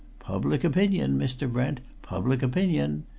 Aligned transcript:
Public 0.17 0.63
opinion, 0.63 1.15
Mr. 1.19 1.47
Brent, 1.47 1.79
public 2.01 2.41
opinion! 2.41 3.03